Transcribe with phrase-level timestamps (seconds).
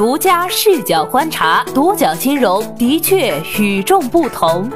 [0.00, 4.70] 独家视角观察，独角金融的确与众不同。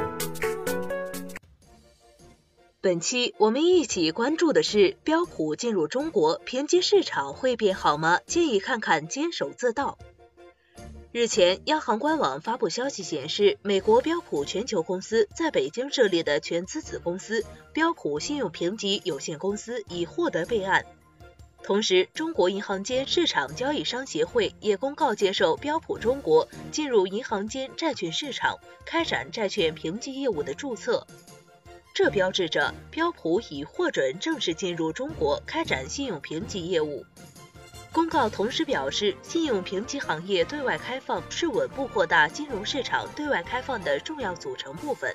[2.79, 8.19] 本期我们一起关注的是标普进入中国，评级市场会变好吗？
[8.27, 9.97] 建议看看坚守自盗。
[11.11, 20.85] 日前，央行官网发布消息显示，美国标普全球公司在北京设立的全资子公司标普信用评级有限公司已获得备案。
[21.65, 31.07] 同时，中国银行间市场交易商协会也公告接受标普中国进入银行间债券市场开展债券评级业务的注册，
[31.91, 37.03] 这标志着标普已获准正式进入中国开展信用评级业务。
[37.91, 45.11] 公告同时表示，信用评级行业对外开放是稳步扩大金融市场对外开放的重要组成部分。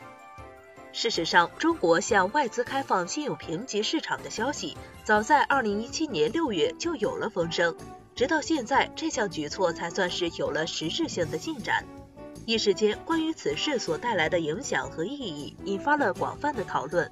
[0.92, 7.76] 事实上，中国向外资开放信用评级市场的消息，早在2017年6月就有了风声，
[8.14, 11.84] 直到现在，这项举措才算是有了实质性的进展。
[12.44, 17.10] 一时间，关于此事所带来的影响和意义，引发了广泛的讨论。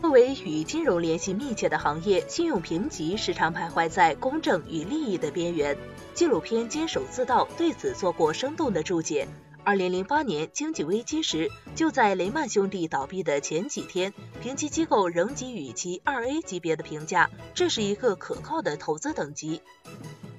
[0.00, 5.76] 作为与金融联系密切的行业，信用评级时常徘徊在公正与利益的边缘。
[6.14, 9.28] 纪录片《坚守自盗》对此做过生动的注解。
[9.64, 19.62] 二零零八年经济危机时，就在雷曼兄弟倒闭的前几天，评级机构仍给予其二 A 级别的评价，这是一个可靠的投资等级。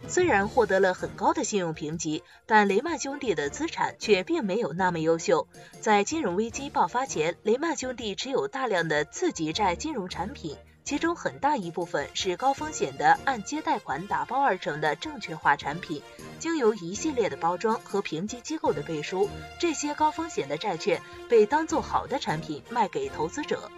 [0.09, 5.47] 虽然获得了很高的信用评级，但雷曼兄弟的资产却并没有那么优秀。
[5.79, 16.01] 在金融危机爆发前，雷曼兄弟持有大量的次级债金融产品，其中很大一部分是高风险的按揭贷款打包而成的证券化产品，
[16.39, 23.71] 经由一系列的包装和评级机构的背书，这些高风险的债券被当作好的产品卖给投资者。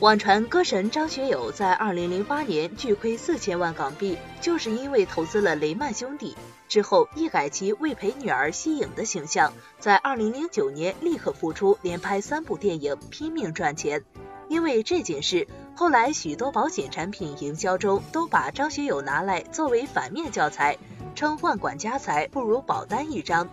[0.00, 6.36] 网传歌神张学友在二零零八年巨亏四千万港币，就是因为投资了雷曼兄弟。
[6.68, 14.02] 之后一改其为陪女儿息影的形象，在二零零九年立刻复出，连拍三部电影，拼命赚钱。
[14.50, 15.46] 因为这件事，
[15.76, 20.76] 后来许多保险产品营销中都把张学友拿来作为反面教材，
[21.14, 23.48] 称万管家财不如保单一张。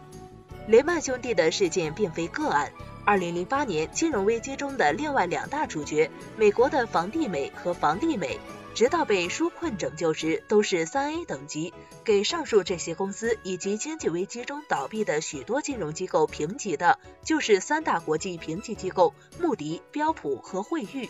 [0.68, 2.72] 雷曼兄弟的事件并非个案。
[3.06, 8.40] 二零零八年金融危机中的另外两大主角，美国的房地美和房地美，
[8.77, 11.73] 直到被纾困拯救时都是三 A 等级。
[12.03, 21.09] 给上述这些公司以及经济危机中倒闭的许多金融机构评级的，就是三大国际评级机构穆迪、标普和惠誉。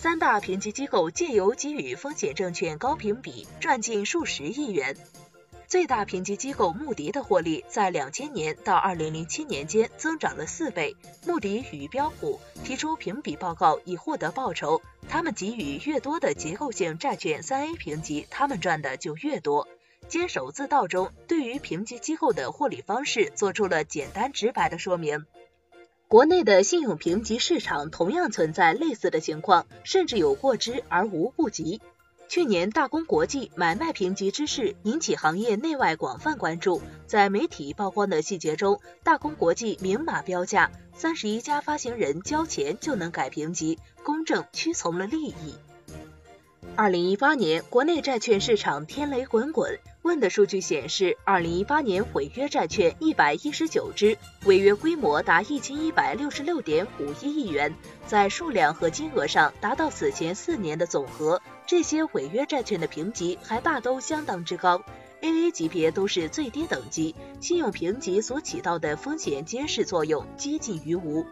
[0.00, 4.96] 三大评级机构借由给予风险证券高评比，赚进数十亿元。
[5.70, 10.96] 最大评级机构穆迪的获利在两千年到二零零七年间增长了四倍。
[11.24, 19.68] 穆迪与标普提出评比报告以获得报酬，他们给予越多的结构性债券三 A 评级，他们赚的就越多。
[20.08, 25.24] 坚守自盗中对于评级机构的获利方式做出了简单直白的说明。
[26.08, 31.80] 国内的信用评级市场同样存在类似的情况，甚至有过之而无不及。
[32.30, 45.56] 去年大公国际买卖评级之事引起行业内外广泛关注，在媒体曝光的细节中，大公国际明码标价，三十一家发行人交钱就能改评级，公正屈从了利益。
[46.76, 54.16] 二零一八年国内债券市场天雷滚滚，问的数据显示，二零一八年违约债券一百一十九只，
[54.46, 57.74] 违约规模达一千一百六十六点五一亿元，
[58.06, 61.40] 在数量和金额上达到此前四年的总和。
[61.66, 64.82] 这些违约债券的评级还大都相当之高
[65.20, 71.26] ，AA 级别都是最低等级，信用评级所起到的风险监视作用接近于无。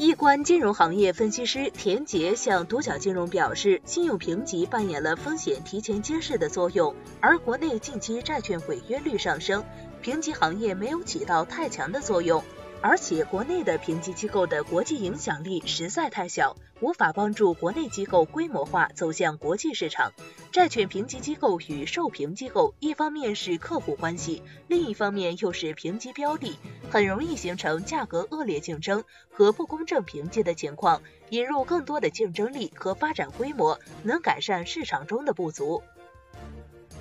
[0.00, 9.64] 易观金融行业分析师田杰向独角金融表示，信用评级扮演了风险提前揭示的作用，而国内近期债券违约率上升，
[10.00, 12.44] 评级行业没有起到太强的作用。
[12.80, 20.12] 而且国内的评级机构的国际影响力实在太小，无法帮助国内机构规模化走向国际市场。
[20.52, 26.56] 债券评级机构与受评机构一方面是客户关系，另一方面又是评级标的，
[26.88, 31.02] 很容易形成价格恶劣竞争和不公正评级的情况。
[31.30, 35.82] 引入更多的竞争力和发展规模，能改善市场中的不足。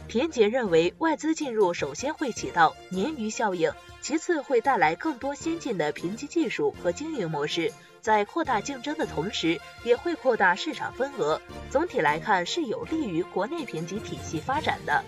[0.08, 11.42] 田杰认为，外资进入首先会起到鲶鱼效应，其次会带来更多先进的评级技术和经营模式，在扩大竞争的同时，也会扩大市场份额。
[11.70, 15.04] 总体来看，是有利于国内评级体系发展的。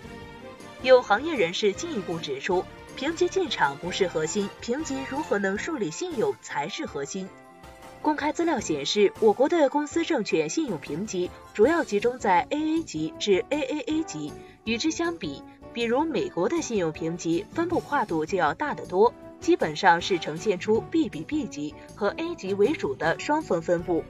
[0.82, 2.62] 有行业人士进一步指出，
[2.94, 7.26] 评级进场不是核心，评级如何能树立信用才是核心。
[8.02, 14.32] 公开资料显示，我国的公司证券信用评级主要集中在 AA 级至 AAA 级。
[14.64, 15.42] 与之相比
[15.74, 24.02] 比如美国的信用评级分布跨度就要大得多，基本上是呈现出 B 比 B 级和 A 级为主的双峰分布。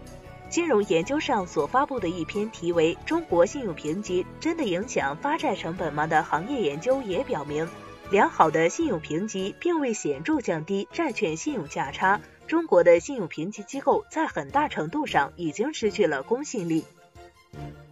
[0.48, 7.68] 金融研究上所发布的一篇题为《中国信用评级真的影响发债成本吗》的行业研究也表明，
[8.10, 12.20] 良好的信用评级并未显著降低债券信用价差。
[12.50, 16.84] 中国的信用评级机构在很大程度上已经失去了公信力。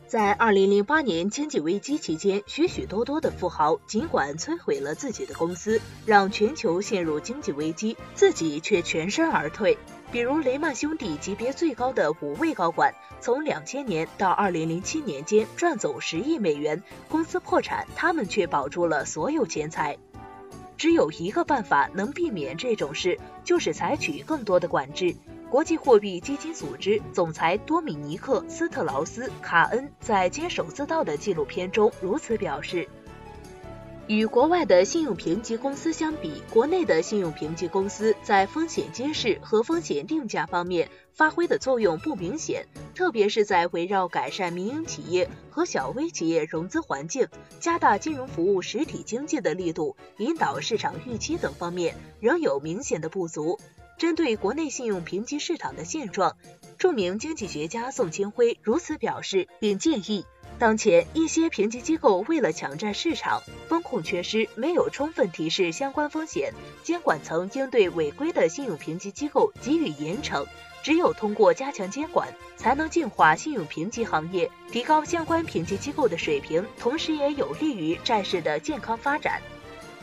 [0.08, 9.78] 在二零零八年经济危机期间，许许多多的富豪尽管摧毁了自己的公司，让全球陷入经济危机，自己却全身而退。
[10.10, 19.98] 比如雷曼兄弟级别最高的五位高管，从两千年到二零零七年间赚走十亿美元，公司破产，他们却保住了所有钱财。
[20.78, 25.14] 只有一个办法能避免这种事，就是采取更多的管制。
[25.50, 32.88] 国际货币基金组织总裁多米尼克·斯特劳斯·卡恩在《坚守自盗》的纪录片中如此表示。
[34.08, 47.28] 与国外的信用评级公司相比，国内的信用评级公司在风险揭示和风险定价方面发挥的作用不明显，特别是在围绕改善民营企业和小微企业融资环境、
[47.60, 53.58] 加大金融服务实体经济的力度、引导市场预期等方面，仍有明显的不足。
[53.98, 56.34] 针对国内信用评级市场的现状，
[56.78, 60.24] 著名经济学家宋清辉如此表示，并建议。
[60.58, 66.52] 当前，一些评级机构为了抢占市场，风控缺失，没有充分提示相关风险，
[66.82, 70.44] 监管层应对违规的信用评级机构给予严惩。
[70.82, 79.40] 只有通过加强监管，才能净化信用评级行业，提高相关评级机构的水平，同时也有利于债市的健康发展。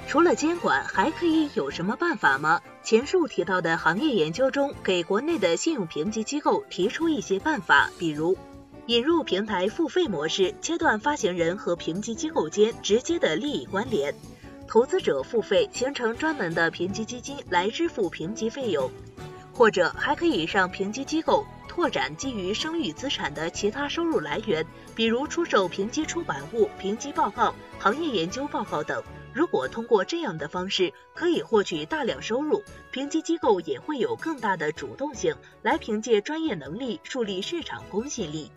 [0.07, 2.61] 除了监管，还可以有什么办法吗？
[2.81, 8.37] 前述提到的行业研究中，给国内的信用评级机构提出一些办法，比如。
[8.87, 14.13] 引入平台付费模式，切断发行人和评级机构间直接的利益关联；
[14.67, 18.91] 投资者付费，形成专门的评级基金来支付评级费用，
[19.51, 29.01] 或者还可以让评级机构拓展基于声誉资产的其他收入来源，比如出售评级出版物、评级报告、行业研究报告等。
[29.33, 32.61] 如果通过这样的方式可以获取大量收入，
[32.91, 38.51] 评级机构也会有更大的主动性来凭借专业能力树立市场公信力。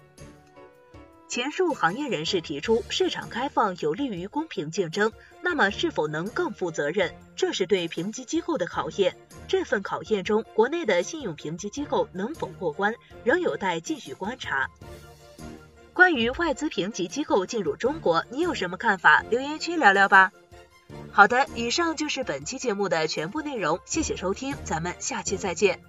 [1.28, 7.14] 前述行业人士提出，市场开放有利于公平竞争，那么是否能更负责任？
[7.36, 9.14] 这是对评级机构的考验。
[9.46, 12.94] 这份考验中，国内的信用评级机构能否过关，
[13.24, 14.70] 仍有待继续观察。
[15.92, 19.22] 关于外资评级机构进入中国，你有什么看法？
[19.28, 20.32] 留言区聊聊吧。
[21.12, 25.80] 好的，以上就是本期节目的全部内容，谢谢收听，咱们下期再见。